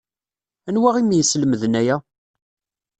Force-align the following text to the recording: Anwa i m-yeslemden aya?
Anwa 0.67 0.89
i 0.99 1.03
m-yeslemden 1.03 1.73
aya? 1.79 1.97